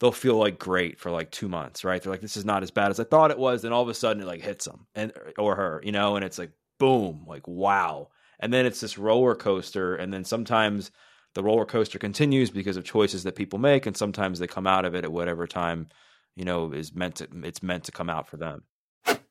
[0.00, 2.02] they'll feel like great for like two months, right?
[2.02, 3.62] They're like, this is not as bad as I thought it was.
[3.62, 6.24] Then all of a sudden it like hits them and or her, you know, and
[6.24, 8.08] it's like boom, like wow.
[8.40, 10.90] And then it's this roller coaster, and then sometimes
[11.34, 14.84] the roller coaster continues because of choices that people make, and sometimes they come out
[14.84, 15.88] of it at whatever time
[16.36, 18.62] you know is meant to it's meant to come out for them.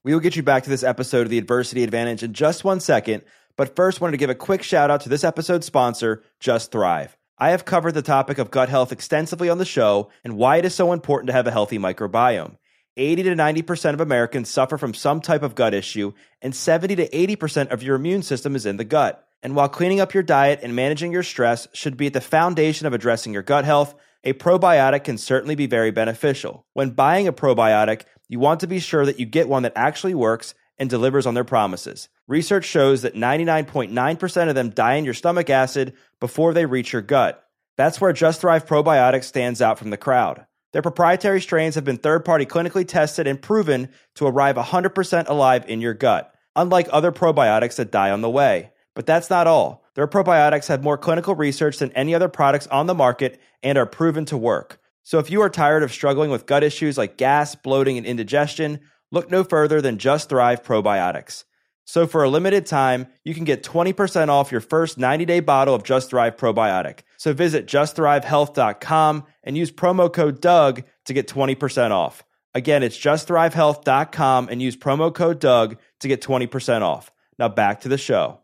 [0.03, 2.79] We will get you back to this episode of the Adversity Advantage in just one
[2.79, 3.23] second,
[3.55, 7.15] but first wanted to give a quick shout out to this episode's sponsor, Just Thrive.
[7.37, 10.65] I have covered the topic of gut health extensively on the show and why it
[10.65, 12.57] is so important to have a healthy microbiome.
[12.95, 17.09] 80 to 90% of Americans suffer from some type of gut issue, and 70 to
[17.09, 19.27] 80% of your immune system is in the gut.
[19.41, 22.85] And while cleaning up your diet and managing your stress should be at the foundation
[22.85, 26.65] of addressing your gut health, a probiotic can certainly be very beneficial.
[26.73, 30.13] When buying a probiotic, you want to be sure that you get one that actually
[30.13, 32.09] works and delivers on their promises.
[32.27, 37.01] Research shows that 99.9% of them die in your stomach acid before they reach your
[37.01, 37.41] gut.
[37.77, 40.45] That's where Just Thrive Probiotics stands out from the crowd.
[40.73, 45.63] Their proprietary strains have been third party clinically tested and proven to arrive 100% alive
[45.69, 48.71] in your gut, unlike other probiotics that die on the way.
[48.93, 49.85] But that's not all.
[49.95, 53.85] Their probiotics have more clinical research than any other products on the market and are
[53.85, 54.81] proven to work.
[55.03, 58.81] So if you are tired of struggling with gut issues like gas, bloating, and indigestion,
[59.13, 61.45] look no further than Just Thrive Probiotics.
[61.85, 65.83] So for a limited time, you can get 20% off your first 90-day bottle of
[65.83, 66.99] Just Thrive Probiotic.
[67.17, 72.23] So visit justthrivehealth.com and use promo code Doug to get 20% off.
[72.55, 77.11] Again, it's justthrivehealth.com and use promo code Doug to get 20% off.
[77.37, 78.39] Now back to the show.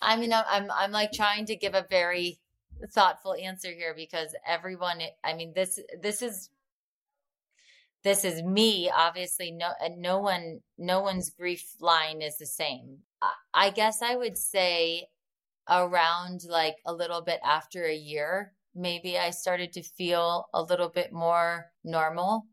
[0.00, 2.38] I mean, I'm I'm like trying to give a very
[2.92, 5.00] thoughtful answer here because everyone.
[5.24, 6.50] I mean, this this is
[8.04, 12.98] this is me obviously no uh, no one no one's grief line is the same.
[13.54, 15.08] I guess i would say
[15.68, 20.88] around like a little bit after a year maybe i started to feel a little
[20.90, 22.46] bit more normal.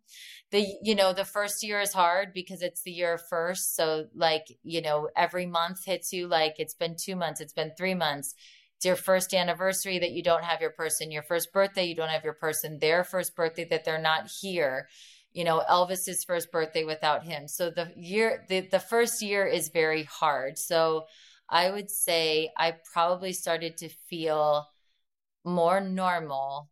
[0.52, 3.76] The you know the first year is hard because it's the year first.
[3.76, 7.72] So like you know every month hits you like it's been 2 months it's been
[7.78, 8.36] 3 months.
[8.78, 12.10] It's your first anniversary that you don't have your person your first birthday you don't
[12.10, 14.88] have your person their first birthday that they're not here
[15.34, 17.48] you know elvis's first birthday without him.
[17.48, 20.58] So the year the, the first year is very hard.
[20.58, 21.06] So
[21.54, 24.66] i would say i probably started to feel
[25.44, 26.70] more normal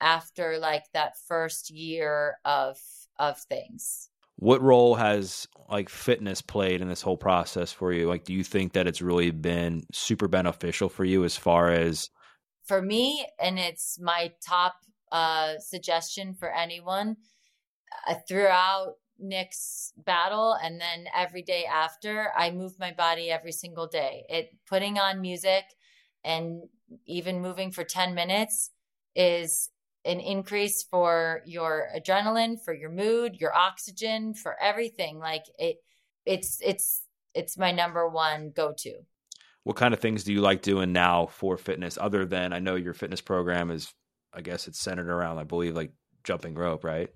[0.00, 2.78] after like that first year of
[3.18, 4.08] of things.
[4.36, 8.08] What role has like fitness played in this whole process for you?
[8.08, 12.08] Like, do you think that it's really been super beneficial for you as far as
[12.66, 14.74] for me, and it's my top
[15.12, 17.16] uh, suggestion for anyone
[18.28, 24.24] throughout Nick's battle and then every day after, I move my body every single day.
[24.28, 25.64] It putting on music
[26.24, 26.62] and
[27.06, 28.70] even moving for 10 minutes
[29.14, 29.70] is
[30.04, 35.18] an increase for your adrenaline, for your mood, your oxygen, for everything.
[35.18, 35.76] Like it
[36.24, 37.02] it's it's
[37.34, 38.94] it's my number one go-to.
[39.64, 42.76] What kind of things do you like doing now for fitness other than I know
[42.76, 43.92] your fitness program is
[44.32, 45.92] I guess it's centered around I believe like
[46.24, 47.10] jumping rope, right?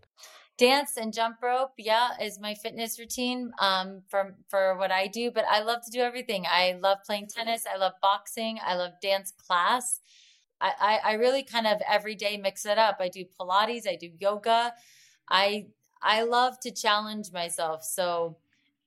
[0.57, 5.31] Dance and jump rope yeah is my fitness routine um for for what i do
[5.31, 8.93] but i love to do everything i love playing tennis i love boxing i love
[9.03, 10.01] dance class
[10.61, 12.97] I, I, I really kind of every day mix it up.
[13.01, 14.73] I do Pilates, I do yoga.
[15.29, 15.67] I
[16.03, 17.83] I love to challenge myself.
[17.85, 18.39] So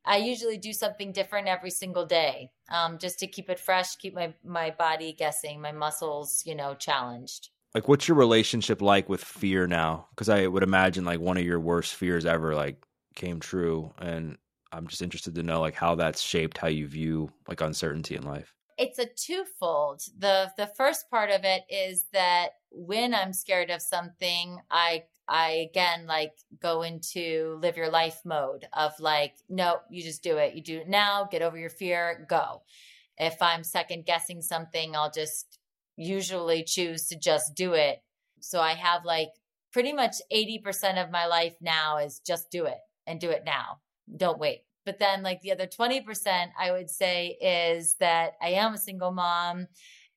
[0.05, 4.15] I usually do something different every single day, um, just to keep it fresh, keep
[4.15, 7.49] my my body guessing, my muscles, you know, challenged.
[7.77, 10.07] Like, what's your relationship like with fear now?
[10.09, 14.35] Because I would imagine like one of your worst fears ever like came true, and
[14.71, 18.23] I'm just interested to know like how that's shaped how you view like uncertainty in
[18.23, 20.01] life it's a twofold.
[20.17, 25.67] The the first part of it is that when I'm scared of something, I I
[25.69, 30.55] again like go into live your life mode of like, no, you just do it.
[30.55, 32.63] You do it now, get over your fear, go.
[33.17, 35.56] If I'm second guessing something, I'll just
[35.97, 38.01] usually choose to just do it.
[38.39, 39.29] So I have like
[39.73, 43.79] pretty much 80% of my life now is just do it and do it now.
[44.15, 44.61] Don't wait.
[44.85, 49.11] But then, like the other 20%, I would say is that I am a single
[49.11, 49.67] mom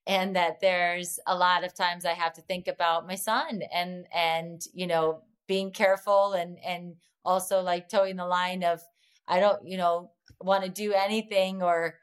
[0.06, 4.06] and that there's a lot of times I have to think about my son and,
[4.14, 8.80] and, you know, being careful and, and also like toeing the line of,
[9.26, 11.96] I don't, you know, want to do anything or,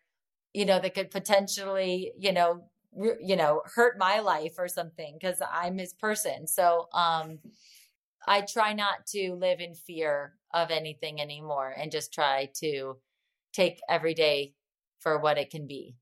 [0.53, 5.41] you know, that could potentially, you know, you know, hurt my life or something because
[5.51, 6.47] I'm his person.
[6.47, 7.39] So, um,
[8.27, 12.97] I try not to live in fear of anything anymore and just try to
[13.53, 14.53] take every day
[14.99, 15.95] for what it can be.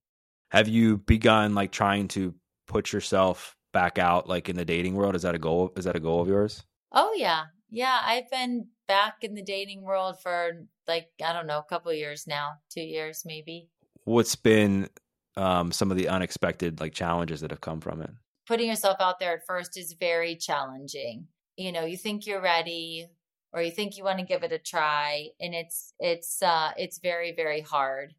[0.51, 2.33] Have you begun like trying to
[2.67, 5.15] put yourself back out like in the dating world?
[5.15, 5.73] Is that a goal?
[5.75, 6.63] Is that a goal of yours?
[6.91, 7.45] Oh yeah.
[7.69, 11.91] Yeah, I've been back in the dating world for like I don't know, a couple
[11.93, 13.69] years now, 2 years maybe.
[14.05, 14.89] What's been
[15.37, 18.11] um, some of the unexpected like challenges that have come from it?
[18.47, 23.07] Putting yourself out there at first is very challenging you know you think you're ready
[23.53, 26.99] or you think you want to give it a try and it's it's uh it's
[26.99, 28.13] very very hard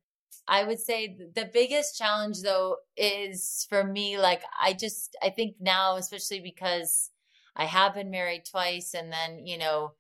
[0.49, 5.57] i would say the biggest challenge though is for me like i just i think
[5.61, 7.11] now especially because
[7.55, 9.93] i have been married twice and then you know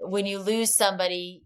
[0.00, 1.44] when you lose somebody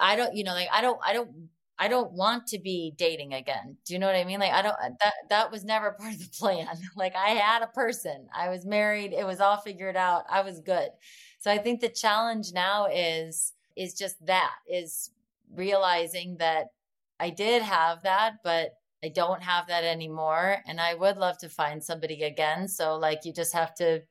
[0.00, 1.30] i don't you know like i don't i don't
[1.78, 3.76] I don't want to be dating again.
[3.84, 4.40] Do you know what I mean?
[4.40, 6.66] Like I don't uh, that that was never part of the plan.
[6.96, 8.28] Like I had a person.
[8.34, 9.12] I was married.
[9.12, 10.24] It was all figured out.
[10.28, 10.90] I was good.
[11.38, 15.10] So I think the challenge now is is just that is
[15.54, 16.66] realizing that
[17.20, 21.48] I did have that, but I don't have that anymore and I would love to
[21.48, 22.66] find somebody again.
[22.66, 24.02] So like you just have to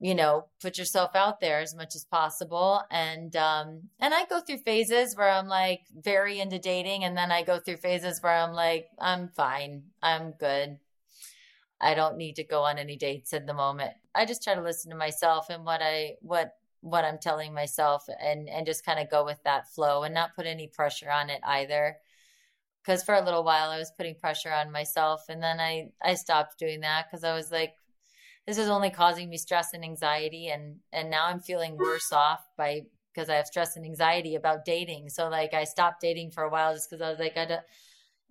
[0.00, 2.82] you know put yourself out there as much as possible.
[2.90, 7.30] And um and i go through phases where i'm like very into dating and then
[7.30, 10.78] i go through phases where i'm like i'm fine i'm good.
[11.82, 13.92] I don't need to go on any dates at the moment.
[14.14, 18.06] I just try to listen to myself and what i what what i'm telling myself
[18.22, 21.28] and and just kind of go with that flow and not put any pressure on
[21.30, 21.96] it either.
[22.82, 26.14] Because for a little while i was putting pressure on myself and then i i
[26.14, 27.74] stopped doing that because i was like
[28.46, 32.40] this is only causing me stress and anxiety and and now i'm feeling worse off
[32.56, 35.08] by because i have stress and anxiety about dating.
[35.08, 37.62] So like i stopped dating for a while just because i was like i don't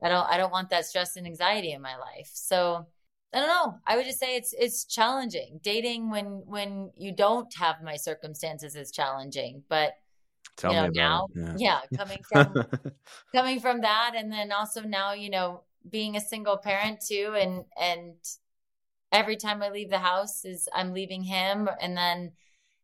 [0.01, 2.29] i don't i don't want that stress and anxiety in my life.
[2.33, 2.85] So
[3.33, 3.77] i don't know.
[3.85, 5.59] I would just say it's it's challenging.
[5.63, 9.93] Dating when when you don't have my circumstances is challenging but
[10.55, 11.55] Tell you know now yeah.
[11.57, 12.65] yeah coming from
[13.33, 17.63] coming from that and then also now you know being a single parent too and
[17.79, 18.15] and
[19.11, 22.31] every time I leave the house is I'm leaving him and then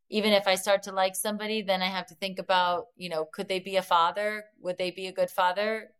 [0.09, 3.25] even if I start to like somebody then I have to think about, you know,
[3.25, 4.45] could they be a father?
[4.61, 5.91] Would they be a good father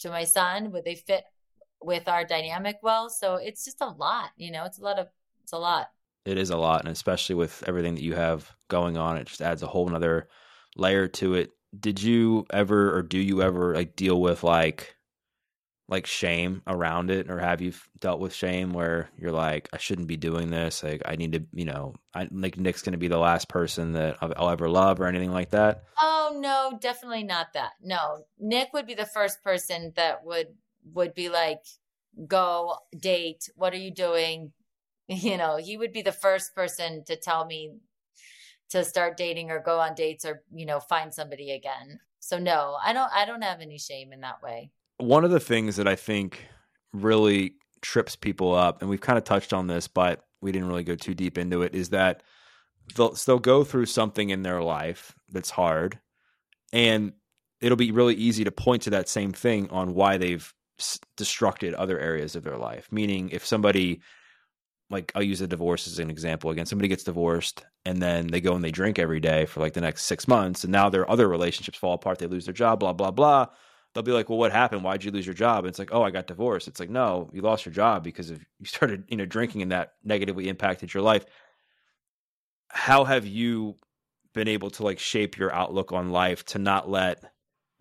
[0.00, 0.72] to my son?
[0.72, 1.24] Would they fit
[1.80, 3.08] with our dynamic well?
[3.08, 5.08] So it's just a lot, you know, it's a lot of
[5.42, 5.90] it's a lot.
[6.24, 9.40] It is a lot and especially with everything that you have going on it just
[9.40, 10.28] adds a whole another
[10.76, 11.50] layer to it.
[11.78, 14.96] Did you ever or do you ever like deal with like
[15.88, 20.06] like shame around it or have you dealt with shame where you're like i shouldn't
[20.06, 23.18] be doing this like i need to you know i like nick's gonna be the
[23.18, 25.84] last person that i'll ever love or anything like that?
[25.98, 27.72] Oh no definitely not that.
[27.82, 28.24] No.
[28.38, 30.48] Nick would be the first person that would
[30.92, 31.64] would be like
[32.26, 34.52] go date what are you doing?
[35.10, 37.72] You know he would be the first person to tell me
[38.68, 42.00] to start dating or go on dates or you know find somebody again.
[42.20, 45.40] So no i don't i don't have any shame in that way one of the
[45.40, 46.44] things that I think
[46.92, 50.84] really trips people up, and we've kind of touched on this, but we didn't really
[50.84, 52.22] go too deep into it, is that
[52.96, 55.98] they'll, they'll go through something in their life that's hard,
[56.72, 57.12] and
[57.60, 60.52] it'll be really easy to point to that same thing on why they've
[61.16, 62.88] destructed other areas of their life.
[62.92, 64.00] Meaning, if somebody,
[64.90, 68.40] like I'll use a divorce as an example again, somebody gets divorced and then they
[68.40, 71.10] go and they drink every day for like the next six months, and now their
[71.10, 73.46] other relationships fall apart, they lose their job, blah, blah, blah
[73.94, 74.84] they'll be like, "Well, what happened?
[74.84, 77.30] Why'd you lose your job?" And it's like, "Oh, I got divorced." It's like, "No,
[77.32, 80.92] you lost your job because of you started, you know, drinking, and that negatively impacted
[80.94, 81.26] your life."
[82.70, 83.76] How have you
[84.34, 87.32] been able to like shape your outlook on life to not let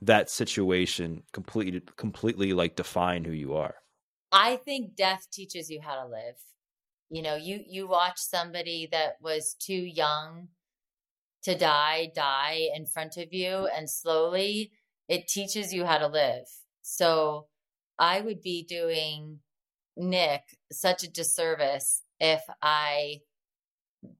[0.01, 3.75] that situation completely completely like define who you are?
[4.31, 6.35] I think death teaches you how to live.
[7.09, 10.49] You know, you you watch somebody that was too young
[11.43, 14.71] to die die in front of you and slowly
[15.07, 16.45] it teaches you how to live.
[16.81, 17.47] So
[17.99, 19.39] I would be doing
[19.95, 23.21] Nick such a disservice if I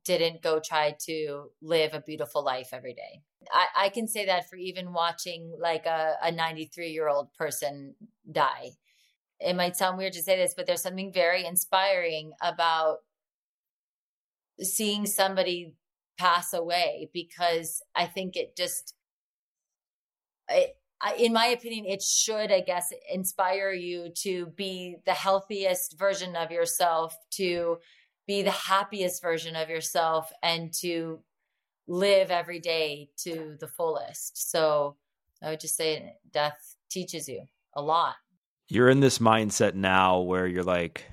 [0.06, 3.22] didn't go try to live a beautiful life every day.
[3.52, 7.96] I, I can say that for even watching like a, a 93 year old person
[8.30, 8.72] die.
[9.40, 12.98] It might sound weird to say this, but there's something very inspiring about
[14.60, 15.76] seeing somebody
[16.18, 18.96] pass away because I think it just
[20.50, 20.77] it,
[21.20, 26.52] in my opinion, it should, I guess, inspire you to be the healthiest version of
[26.52, 27.78] yourself, to
[28.26, 31.20] be the happiest version of yourself, and to
[31.88, 34.52] live every day to the fullest.
[34.52, 34.98] So
[35.42, 38.16] I would just say death teaches you a lot.
[38.68, 41.06] You're in this mindset now where you're like,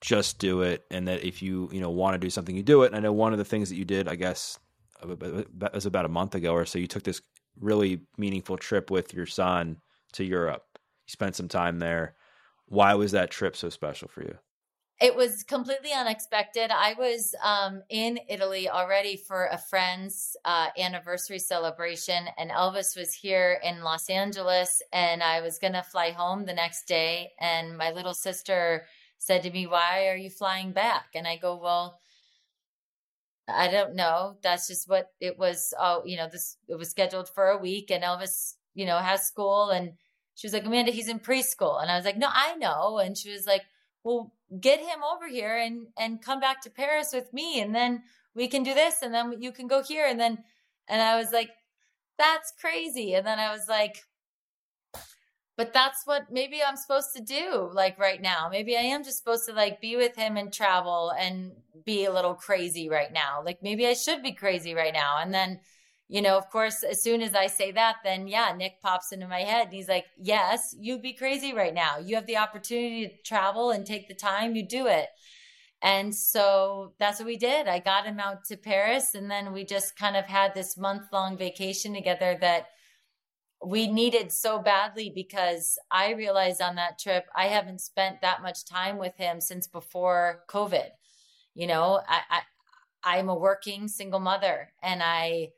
[0.00, 0.84] just do it.
[0.90, 2.88] And that if you, you know, want to do something, you do it.
[2.88, 4.58] And I know one of the things that you did, I guess,
[5.02, 7.20] was about a month ago or so, you took this
[7.58, 9.78] really meaningful trip with your son
[10.12, 10.64] to Europe.
[11.06, 12.14] You spent some time there.
[12.66, 14.38] Why was that trip so special for you?
[15.00, 16.70] It was completely unexpected.
[16.70, 23.12] I was um, in Italy already for a friend's uh, anniversary celebration, and Elvis was
[23.12, 27.32] here in Los Angeles, and I was going to fly home the next day.
[27.40, 28.86] And my little sister
[29.18, 31.06] said to me, Why are you flying back?
[31.16, 31.98] And I go, Well,
[33.48, 34.36] I don't know.
[34.42, 35.74] That's just what it was.
[35.78, 39.26] Oh, you know, this it was scheduled for a week, and Elvis, you know, has
[39.26, 39.94] school, and
[40.34, 43.16] she was like, Amanda, he's in preschool, and I was like, No, I know, and
[43.16, 43.62] she was like,
[44.04, 48.02] Well, get him over here and and come back to Paris with me, and then
[48.34, 50.38] we can do this, and then you can go here, and then,
[50.88, 51.50] and I was like,
[52.18, 54.04] That's crazy, and then I was like,
[55.62, 58.48] but that's what maybe I'm supposed to do like right now.
[58.50, 61.52] Maybe I am just supposed to like be with him and travel and
[61.86, 63.44] be a little crazy right now.
[63.44, 65.18] Like maybe I should be crazy right now.
[65.18, 65.60] And then,
[66.08, 69.28] you know, of course, as soon as I say that, then yeah, Nick pops into
[69.28, 71.98] my head and he's like, Yes, you'd be crazy right now.
[71.98, 75.10] You have the opportunity to travel and take the time, you do it.
[75.80, 77.68] And so that's what we did.
[77.68, 81.04] I got him out to Paris and then we just kind of had this month
[81.12, 82.66] long vacation together that
[83.64, 88.64] we needed so badly because I realized on that trip I haven't spent that much
[88.64, 90.88] time with him since before COVID.
[91.54, 92.40] You know, I, I
[93.04, 95.50] I'm a working single mother and I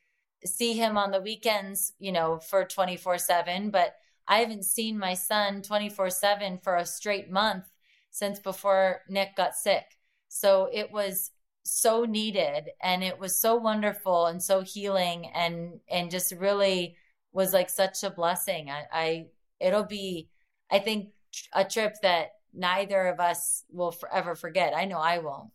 [0.44, 3.94] see him on the weekends, you know, for 24/7, but
[4.26, 7.64] I haven't seen my son 24/7 for a straight month
[8.10, 9.84] since before Nick got sick.
[10.28, 11.30] So it was
[11.64, 16.96] so needed and it was so wonderful and so healing and and just really
[17.34, 18.70] was like such a blessing.
[18.70, 19.26] I, I
[19.60, 20.30] it'll be,
[20.70, 21.10] I think,
[21.52, 24.74] a trip that neither of us will forever forget.
[24.74, 25.50] I know I won't.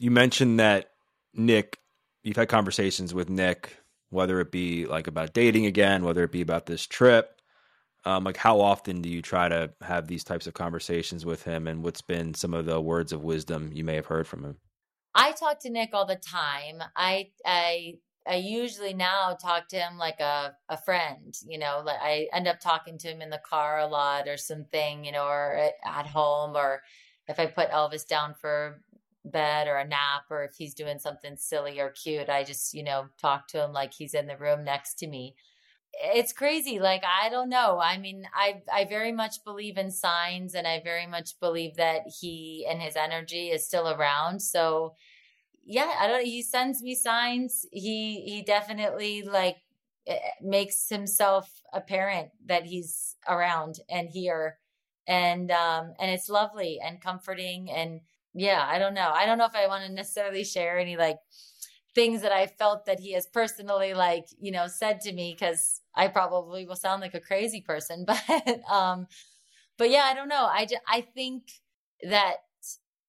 [0.00, 0.90] You mentioned that
[1.34, 1.78] Nick,
[2.22, 3.76] you've had conversations with Nick,
[4.10, 7.40] whether it be like about dating again, whether it be about this trip.
[8.06, 11.66] Um, like, how often do you try to have these types of conversations with him,
[11.66, 14.56] and what's been some of the words of wisdom you may have heard from him?
[15.14, 16.82] I talk to Nick all the time.
[16.94, 17.94] I I
[18.26, 22.48] I usually now talk to him like a, a friend, you know, like I end
[22.48, 26.06] up talking to him in the car a lot or something, you know, or at
[26.06, 26.82] home, or
[27.28, 28.80] if I put Elvis down for
[29.26, 32.82] bed or a nap, or if he's doing something silly or cute, I just, you
[32.82, 35.34] know, talk to him like he's in the room next to me.
[36.02, 36.80] it's crazy.
[36.80, 37.78] Like I don't know.
[37.80, 42.02] I mean, I I very much believe in signs, and I very much believe that
[42.20, 44.40] he and his energy is still around.
[44.42, 44.94] So
[45.64, 46.24] yeah, I don't.
[46.24, 47.66] He sends me signs.
[47.72, 49.56] He he definitely like
[50.06, 54.58] eh, makes himself apparent that he's around and here,
[55.06, 58.00] and um and it's lovely and comforting and
[58.34, 58.66] yeah.
[58.68, 59.10] I don't know.
[59.14, 61.18] I don't know if I want to necessarily share any like
[61.94, 65.80] things that I felt that he has personally like, you know, said to me because
[65.94, 68.22] I probably will sound like a crazy person, but
[68.70, 69.06] um
[69.78, 70.46] but yeah, I don't know.
[70.50, 71.44] I just, I think
[72.08, 72.36] that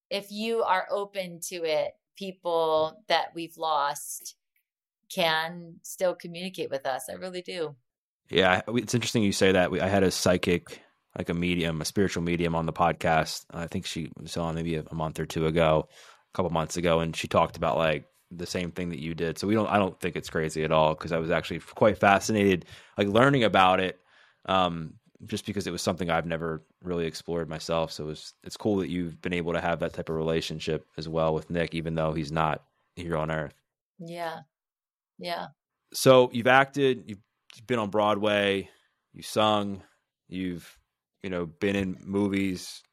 [0.10, 4.36] if you are open to it, people that we've lost
[5.10, 7.10] can still communicate with us.
[7.10, 7.76] I really do.
[8.30, 9.72] Yeah, it's interesting you say that.
[9.74, 10.82] I had a psychic,
[11.18, 13.46] like a medium, a spiritual medium on the podcast.
[13.52, 15.88] I think she was on maybe a month or two ago,
[16.34, 19.38] a couple months ago, and she talked about like the same thing that you did.
[19.38, 21.98] So we don't I don't think it's crazy at all because I was actually quite
[21.98, 22.66] fascinated
[22.98, 24.00] like learning about it
[24.48, 24.96] um
[25.26, 27.92] just because it was something I've never really explored myself.
[27.92, 30.86] So it was it's cool that you've been able to have that type of relationship
[30.98, 32.64] as well with Nick even though he's not
[32.96, 33.56] here on earth.
[34.00, 34.40] Yeah.
[35.18, 35.48] Yeah.
[35.94, 38.70] So you've acted, you've been on Broadway,
[39.14, 39.82] you've sung,
[40.28, 40.78] you've
[41.24, 42.84] you know been in movies,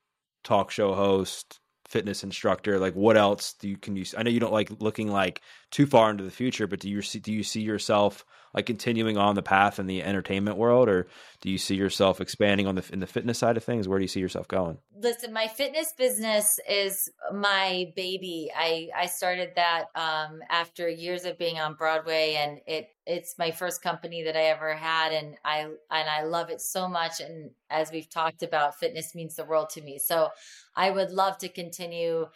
[0.44, 1.60] talk show host,
[1.92, 5.08] fitness instructor like what else do you can you i know you don't like looking
[5.08, 8.66] like too far into the future but do you see do you see yourself like
[8.66, 11.06] continuing on the path in the entertainment world or
[11.40, 13.88] do you see yourself expanding on the in the fitness side of things?
[13.88, 14.78] Where do you see yourself going?
[14.96, 18.50] Listen my fitness business is my baby.
[18.56, 23.50] I i started that um after years of being on broadway and it it's my
[23.50, 27.20] first company that i ever had and i and i love it so much.
[27.20, 29.98] And as we've talked about fitness means the world to me.
[29.98, 30.28] So
[30.76, 32.26] i would love to continue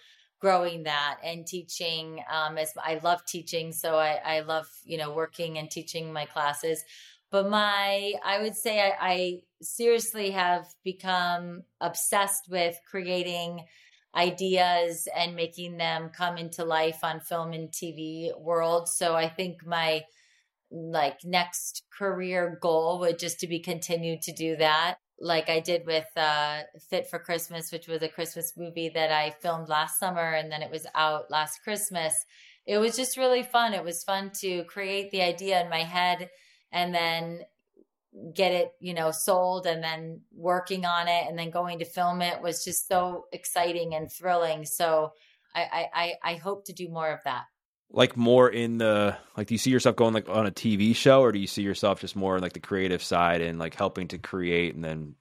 [0.41, 3.72] growing that and teaching um, as I love teaching.
[3.72, 6.84] So I, I love, you know, working and teaching my classes.
[7.30, 13.64] But my, I would say I, I seriously have become obsessed with creating
[14.14, 18.89] ideas and making them come into life on film and TV world.
[18.89, 20.05] So I think my
[20.70, 25.86] like next career goal would just to be continued to do that like I did
[25.86, 26.60] with uh,
[26.90, 30.62] Fit for Christmas, which was a Christmas movie that I filmed last summer and then
[30.62, 32.14] it was out last Christmas.
[32.66, 33.72] It was just really fun.
[33.72, 36.28] It was fun to create the idea in my head
[36.72, 37.40] and then
[38.34, 42.22] get it, you know, sold and then working on it and then going to film
[42.22, 44.64] it was just so exciting and thrilling.
[44.64, 45.12] So
[45.54, 47.44] I, I, I hope to do more of that
[47.91, 51.20] like more in the like do you see yourself going like on a TV show
[51.20, 54.09] or do you see yourself just more in like the creative side and like helping
[54.09, 55.14] to create and then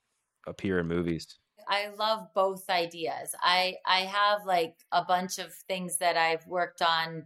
[0.47, 1.37] appear in movies?
[1.67, 3.35] I love both ideas.
[3.41, 7.25] I I have like a bunch of things that I've worked on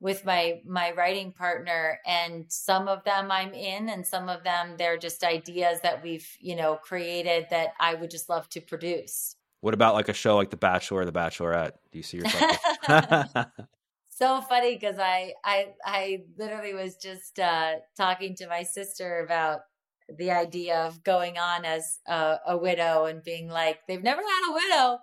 [0.00, 4.76] with my my writing partner and some of them I'm in and some of them
[4.78, 9.36] they're just ideas that we've, you know, created that I would just love to produce.
[9.60, 11.72] What about like a show like The Bachelor or The Bachelorette?
[11.92, 12.56] Do you see yourself?
[14.20, 19.60] so funny because I I I literally was just uh, talking to my sister about
[20.18, 24.50] the idea of going on as a, a widow and being like they've never had
[24.50, 24.98] a widow.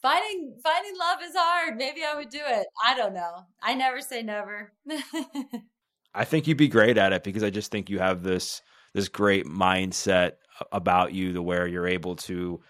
[0.00, 1.76] Finding finding love is hard.
[1.76, 2.66] Maybe I would do it.
[2.84, 3.44] I don't know.
[3.62, 4.72] I never say never.
[6.14, 8.62] I think you'd be great at it because I just think you have this
[8.94, 10.32] this great mindset
[10.72, 12.60] about you to where you're able to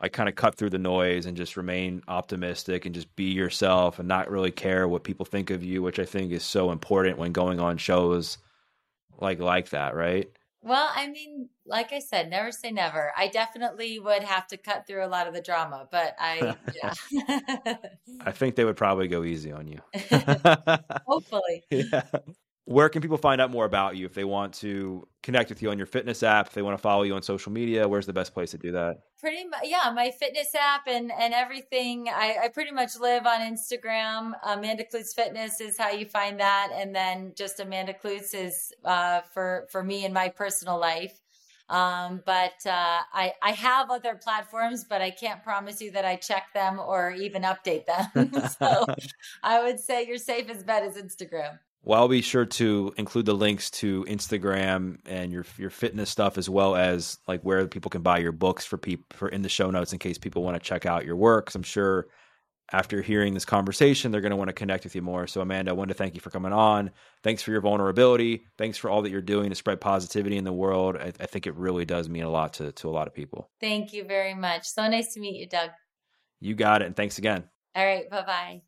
[0.00, 3.98] I kind of cut through the noise and just remain optimistic and just be yourself
[3.98, 7.18] and not really care what people think of you, which I think is so important
[7.18, 8.38] when going on shows
[9.18, 10.28] like like that, right?
[10.62, 13.12] Well, I mean, like I said, never say never.
[13.16, 17.76] I definitely would have to cut through a lot of the drama, but I yeah.
[18.20, 19.80] I think they would probably go easy on you.
[21.06, 21.64] Hopefully.
[21.70, 22.02] Yeah
[22.66, 25.70] where can people find out more about you if they want to connect with you
[25.70, 27.86] on your fitness app if they want to follow you on social media?
[27.86, 29.00] Where's the best place to do that?
[29.20, 32.08] Pretty much yeah my fitness app and and everything.
[32.08, 34.32] I, I pretty much live on instagram.
[34.42, 36.70] Amanda Kloots fitness is how you find that.
[36.74, 41.20] And then just amanda Kloots is uh, for for me in my personal life.
[41.68, 46.16] Um, but uh, I, I have other platforms, but I can't promise you that I
[46.16, 48.30] check them or even update them.
[48.58, 48.84] so
[49.42, 51.58] I would say your safest bet is Instagram.
[51.86, 56.38] Well, I'll be sure to include the links to Instagram and your your fitness stuff,
[56.38, 59.48] as well as like where people can buy your books for people for in the
[59.48, 61.54] show notes in case people want to check out your work.
[61.54, 62.06] I'm sure
[62.72, 65.26] after hearing this conversation, they're going to want to connect with you more.
[65.26, 66.90] So, Amanda, I want to thank you for coming on.
[67.22, 68.46] Thanks for your vulnerability.
[68.56, 70.96] Thanks for all that you're doing to spread positivity in the world.
[70.96, 73.50] I, I think it really does mean a lot to to a lot of people.
[73.60, 74.66] Thank you very much.
[74.66, 75.70] So nice to meet you, Doug.
[76.40, 77.44] You got it, and thanks again.
[77.74, 78.08] All right.
[78.08, 78.62] Bye bye.